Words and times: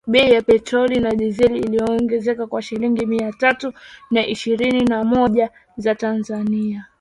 Bei 0.07 0.31
ya 0.33 0.41
petroli 0.41 0.99
na 0.99 1.11
dizeli 1.15 1.59
iliongezeka 1.59 2.47
kwa 2.47 2.61
shilingi 2.61 3.05
mia 3.05 3.31
tatu 3.33 3.73
na 4.11 4.27
ishirini 4.27 4.85
na 4.85 5.03
moja 5.03 5.49
za 5.77 5.95
Tanzania 5.95 6.85